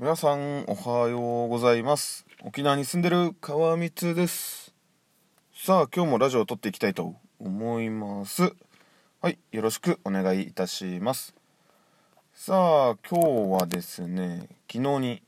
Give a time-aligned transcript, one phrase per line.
[0.00, 2.24] 皆さんおはようございます。
[2.44, 4.72] 沖縄に住んでる川光です。
[5.52, 8.54] さあ今日もラジオを撮っていきたいと思います。
[9.20, 11.34] はいよろしくお願いいたします。
[12.32, 15.22] さあ今日はですね昨日に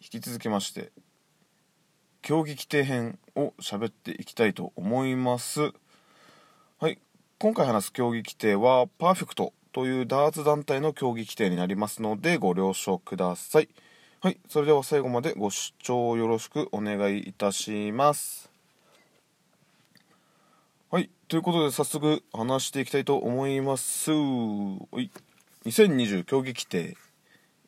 [0.00, 0.90] 引き続きまして
[2.22, 5.70] 競技規定編を喋っていきたいと思います。
[6.80, 6.98] はい
[7.38, 9.52] 今回話す競技規定はパーフェクト。
[9.76, 13.68] というダーツ団体の競技規定になりますのでご了承ください。
[14.22, 18.50] はい、それでは最後までご視聴よろしくお願いいたします。
[20.90, 24.12] はい、ということで早速話していきたいと思います。
[24.12, 24.16] は
[24.98, 25.10] い
[25.66, 26.96] 2020競技規定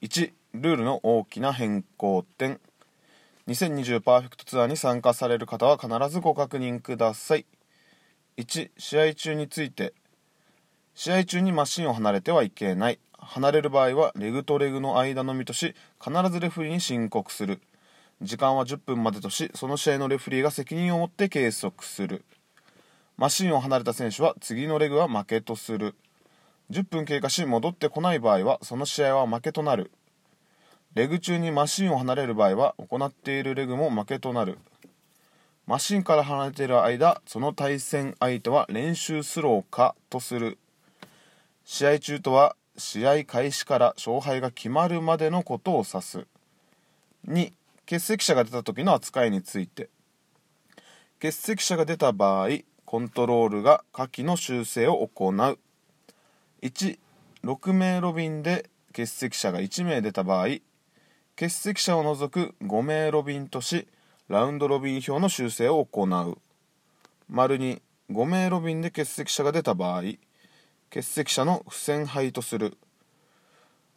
[0.00, 2.58] 1ルールの大きな変更点
[3.48, 7.44] 2020パーフェクトツアーに参加される方は必ずご確認ください
[8.38, 9.92] 1試合中について
[10.98, 12.98] 試合中にマシンを離れてはいけない。
[13.16, 17.60] 離れる場合はレグとレグの間のみとし必ずレフリーに申告する。
[18.20, 22.24] 時間は10分までとしその試合のレフリーが責任を持って計測する。
[23.16, 25.94] マシンを離れた選手は次のレグは負けとする。
[26.72, 29.92] 10分経過し戻ってこない場合はその試合は負けとなる。
[30.94, 34.58] レグ中にマシンを離れる場合は行っているレグも負けとなる。
[35.64, 40.58] マシンから離れている間その対戦相手は練習スローかとする。
[41.70, 46.26] 試合中とは試合開始から勝敗が決まるまでのことを指す。
[47.28, 47.52] 2
[47.84, 49.90] 欠席者が出た時の扱いについて。
[51.20, 52.48] 欠席者が出た場合
[52.86, 55.58] コントロールが下記の修正を行う。
[56.62, 60.46] 16名ロビンで欠席者が1名出た場合
[61.36, 63.86] 欠席者を除く5名ロビンとし
[64.28, 66.38] ラウンドロビン表の修正を行う。
[67.28, 70.04] 丸に5名ロビンで欠席者が出た場合
[70.90, 72.78] 欠席者の不戦敗とする。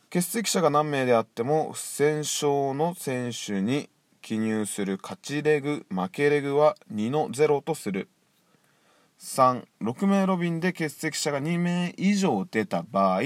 [0.10, 3.90] 欠席者が何名であっても不戦勝の選手に
[4.22, 8.10] 記入する勝ちレグ負けレグは2の0とする。
[9.20, 13.22] 36名ロビンで欠席者が2名以上出た場合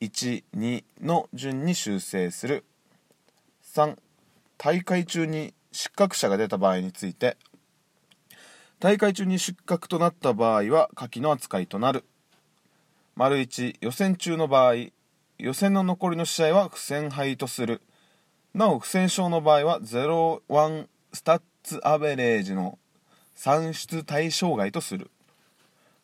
[0.00, 2.64] 12の順に修正する。
[3.74, 3.98] 3
[4.56, 7.36] 大会中に失格者が出た場合について。
[8.80, 12.04] 大会中に失格となった場合は下記の扱いとなる。
[13.16, 14.74] 丸1予選中の場合
[15.38, 17.82] 予選の残りの試合は不戦敗とする。
[18.54, 22.78] なお不戦勝の場合は0-1スタッツアベレージの
[23.34, 25.10] 算出対象外とする。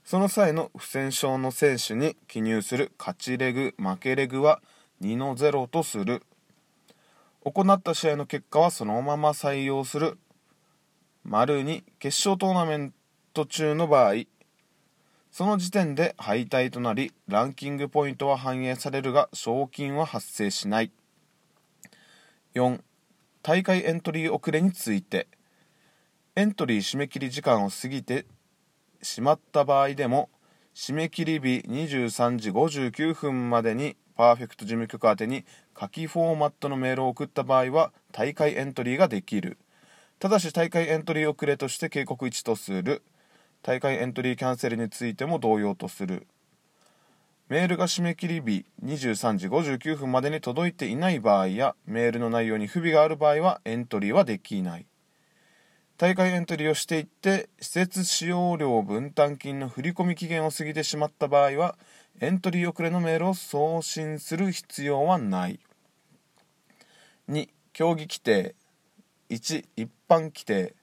[0.05, 4.61] その際の不戦勝の選手に記入する勝ちレグ負けレグは
[5.03, 6.23] 2の0とする。
[7.45, 10.19] 行った試合の結果はそのまま採用する。
[11.25, 12.95] 丸2決勝トーナメン
[13.33, 14.15] ト中の場合
[15.31, 20.91] その時点で敗退となりランキングポイントは反映されるが賞金は発生しない。
[22.55, 22.81] 4
[23.43, 25.29] 大会エントリー遅れについて。
[26.37, 28.25] エントリー締め切り時間を過ぎて
[29.03, 30.31] しまった場合でも
[30.75, 35.45] 締め切り日23時59分までにパーフェクト事務局宛に
[35.79, 39.59] 書きフォーマットのメールを送った場合は大会エントリーができる。
[40.19, 43.03] ただし大会エントリー遅れとして警告1とする。
[43.63, 46.27] 大会エントリーキャンセルについても同様とする。
[47.49, 54.87] メールが締め切り日23時59分までに届いていない場合やメールの内容に不備がある場合はエントリーはできない。
[55.99, 61.77] 大会エントリーをしていって施設使用料分担金の振込期限を過ぎてしまった場合は
[62.21, 65.61] エントリー遅れのメールを送信する必要はない。
[67.29, 68.55] 2競技規定。
[69.29, 70.75] 1一般規定。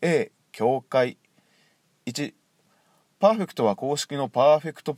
[0.00, 1.18] A 協会。
[2.06, 2.34] 1
[3.18, 4.94] パーフェクトは公式のパーフェクト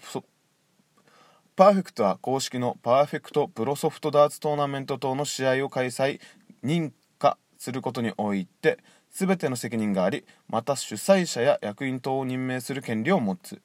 [1.54, 6.18] パーフェクトは公式のパーフェクトプロソフトダーツトーナメント等の試合を開催
[6.64, 6.90] 認
[7.20, 8.78] 可することにおいて
[9.12, 13.62] 全ての責任がありまた主催者や役員等を任命する権利を持つ。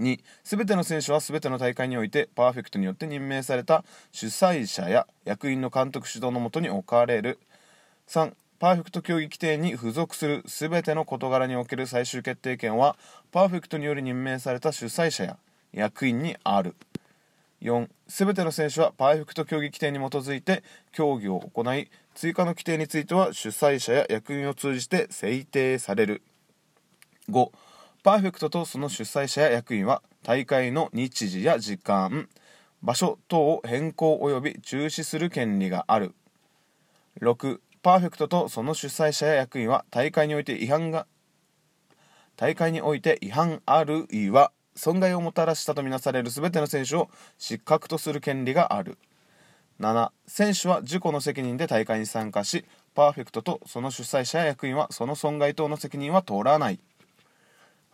[0.00, 7.38] 2全ての選手は全ての大会においてパーフェクトによって任命された主催者や役員の監督指導のもとに置かれる。
[8.08, 12.96] 3パーフェクト競技規定に付属する全ての事柄における最終決定権は
[13.32, 15.38] パーフェクトにより任命された主催者や
[15.72, 16.74] 役員にある。
[17.62, 20.62] 4全ての選手はパーフェクト競技規定に基づいて
[20.92, 26.22] 競技を行い追加の規定については主催者や役員を通じて制定される。
[27.30, 27.50] 5
[28.02, 32.28] パーフェクトとその主催者や役員は大会の日時や時間
[32.82, 36.14] 場所等を変更及び中止する権利がある。
[37.20, 41.06] 6パーフェクトとその主催者や役員は大会において違反が
[42.34, 48.96] 大会において違反あるいは損害をもたらしたとみなされる全ての選手を失格とする権利がある。
[49.80, 52.64] 7選手は自己の責任で大会に参加し
[52.94, 56.80] パーフェクトとその主催者や役員はその損害等の責任は取らない。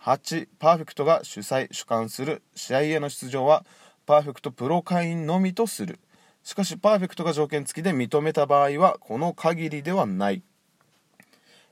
[0.03, 3.67] 8パーフェクトが主催主管する試合への出場は
[4.07, 5.99] パーフェクトプロ会員のみとする。
[6.43, 10.43] しかしパーフェクトが条件付きで認めた場合はこの限りではない。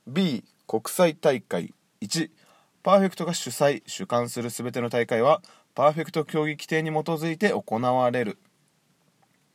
[0.06, 1.74] B 国際大会。
[2.00, 2.30] 1
[2.82, 5.42] パーフェクトが主催主管する全ての大会は
[5.74, 8.38] パーフェクト競技規定に基づいて行われる。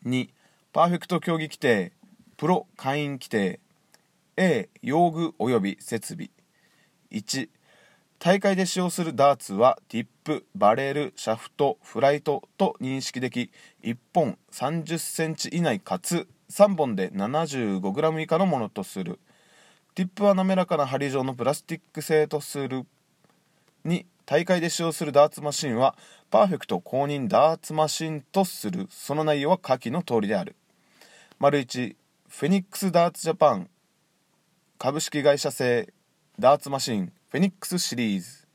[0.06, 0.30] 2
[0.72, 1.94] パーフェクト競技規定
[2.38, 3.60] プロ会員規定。
[4.36, 6.32] A 用具及び設備。
[7.12, 7.50] 1
[8.24, 13.52] 大会で使用するダーツはティップバレルシャフトフライトと認識でき
[13.84, 19.20] 1本3 0センチ以内かつ3本で 75g 以下のものとする。
[19.94, 22.86] ティップは滑らかな針状のプラスチック製とする。
[23.86, 25.98] 2大会で使用するダーツマシンは
[26.32, 28.88] パーフェクト公認ダーツマシンとする。
[28.90, 30.56] その内容は下記の通りである。
[31.40, 31.98] 丸1
[32.30, 33.70] フェニックスダーツジャパン
[34.78, 35.92] 株式会社製
[36.40, 37.12] ダーツマシン。
[37.34, 38.48] フェニックスシリーズ。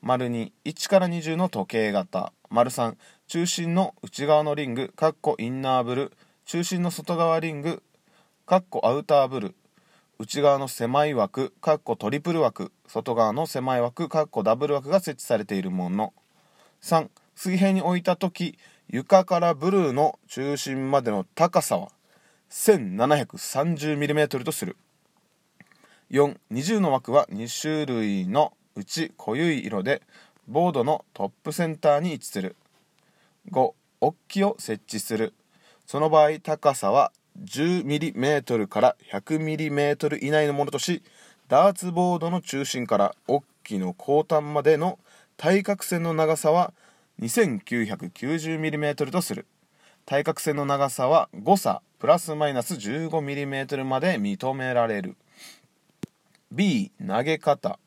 [0.00, 2.32] 丸21から20の時計型。
[2.48, 2.94] 丸3
[3.26, 4.88] 中心の内側のリング。
[4.96, 6.12] かっこインナーブル。
[6.46, 7.82] 中心の外側リング。
[8.46, 9.54] かっこアウターブル。
[10.18, 11.52] 内側の狭い枠。
[11.60, 12.72] かっこトリプル枠。
[12.86, 14.08] 外側の狭い枠。
[14.08, 16.14] かっこダブル枠が設置されているもの。
[16.80, 18.58] 3水平に置いた時
[18.88, 21.90] 床からブルーの中心までの高さは
[22.48, 24.78] 1730mm とする。
[26.10, 30.02] 420の枠は2種類のうち濃ゆい色で
[30.46, 32.54] ボードのトップセンターに位置する。
[33.50, 35.34] 5ッキを設置する。
[35.86, 37.12] その場合高さは
[37.44, 41.02] 10mm から 100mm 以内のものとし
[41.48, 44.98] ダーツボードの中心からオッキの後端までの
[45.36, 46.72] 対角線の長さは
[47.20, 49.46] 2990mm とする。
[50.04, 55.16] 対角線の長さは誤差プラスマイナス 15mm まで認められる。
[56.52, 57.78] B 投げ方。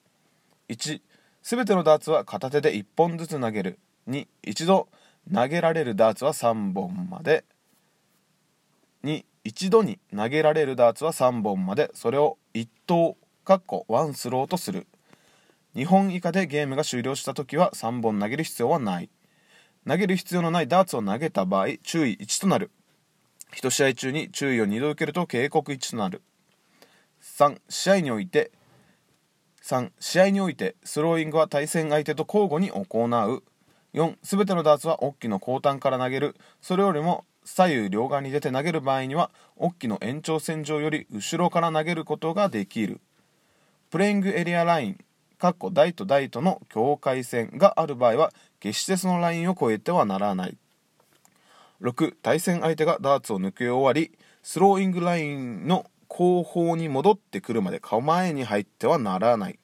[0.68, 1.02] 1
[1.42, 3.80] すべてのダーツは片手で1本ずつ投げる。
[4.08, 4.90] 2一度
[5.34, 7.46] 投げられるダーツは3本まで。
[9.04, 11.90] 2一度に投げられるダーツは3本まで。
[11.94, 14.88] それを1投かっこワンスローとする。
[15.76, 19.10] 2本以下でゲームが終了した時は3本投げる必要はない。
[19.88, 22.72] 投げる必要のないダーツを投げた場合注意1となる。
[23.54, 26.22] 1試合中に注意を2度受けると警告1となる。
[27.40, 28.52] 3試合において
[29.64, 33.44] 3試合においてスローイングは対戦相手と交互に行う。
[33.94, 36.36] 4すべてのダーツはオッキの後端から投げる。
[36.60, 43.00] それよりも左右両側に出て投げる場合にはオッキの延長線上より後ろから投げることができる。
[43.90, 44.98] プレイングエリアライン
[45.38, 50.58] かっこ台と台との境界線がある場合は決してそのラインを越えてはならない。
[51.82, 55.86] 6対戦相手がダーツを抜け終わりスローイングラインの
[56.20, 59.60] 後方に戻ってくるまで構えに入ってはならない。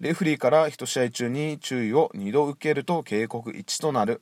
[0.00, 4.20] レフリーから1試合中に注意を2度受けると警告1となる。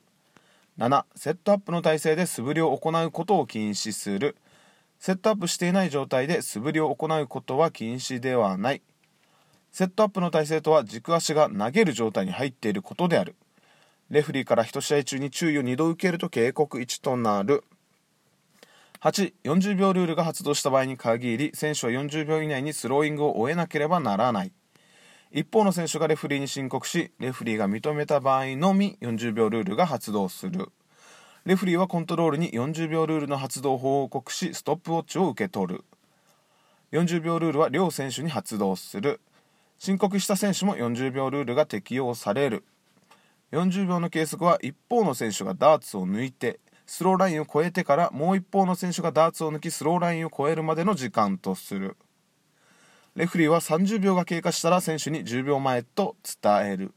[0.79, 4.37] 7セットアップの体勢で素振りを行うことを禁止する。
[5.00, 8.82] セットアップしていない状態で素振りを行うことは禁止ではない。
[9.73, 13.35] セットアップの体勢とは軸足が投げる状態に入っていることである。
[14.08, 17.64] レフリーから1試合中に注意を2度受けると警告1となる。
[19.02, 24.52] 8、40秒ルールが発動した場合に限り、選手は40秒以内にスローイングを終えなければならない。
[25.33, 30.69] 一方の選手がレフリーに申告し、レフリーが認めた場合のみ40秒ルールが発動する。
[31.47, 35.85] レフリーはコントロールに40秒ルールの発動を報告し、ストップウォッチを受け取る。
[36.92, 39.23] 40秒ルールは両選手に発動する。
[39.78, 42.64] 申告した選手も40秒ルールが適用される。
[43.52, 46.61] 40秒の計測は一方の選手がダーツを抜いて
[46.92, 51.97] スローラインを越えてからもう一方の選手がダーツを抜きスローラインを越えるまでの時間とする。
[53.14, 56.92] レフリーは30秒が経過したら選手に10秒前と伝える。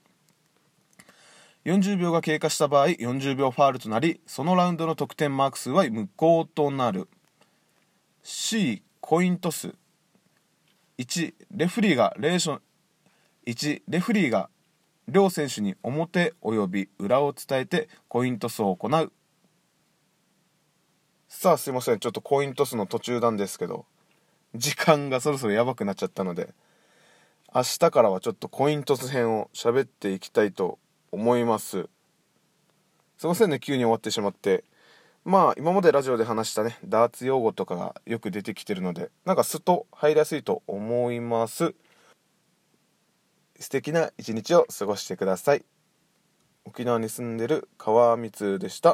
[1.65, 7.07] 40秒が経過した場合40秒ファールとなりそのラウンドの得点マーク数は無効となる。
[8.23, 9.75] C コイントス。
[10.97, 12.61] 1レフリーがレーション
[13.45, 14.49] 1レフリーが
[15.07, 19.13] 両選手に表及び裏を伝えてコイントスを行う。
[21.35, 21.99] さあすいません。
[21.99, 23.85] ちょっとコイントスの途中なんですけど
[24.55, 26.53] 時間がそろそろやばくなっちゃったので
[27.53, 30.77] 明日からはちょっとコイントス編を喋っていきたいと
[31.11, 31.89] 思います。
[33.17, 34.63] すいませんね急に終わってしまって。
[35.25, 41.73] まあ今までラジオで話したねダーツ用語とかがよく出てきてるのでなんかスッと入りやすいと思います。
[43.59, 45.65] 素敵な一日を過ごしてください。
[46.63, 48.91] 沖縄に住んでる川光でした。